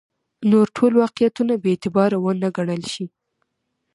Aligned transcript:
نور 0.51 0.67
ټول 0.75 0.91
واقعیتونه 1.03 1.53
بې 1.61 1.69
اعتباره 1.73 2.17
ونه 2.19 2.47
ګڼل 2.57 2.81
شي. 2.93 3.05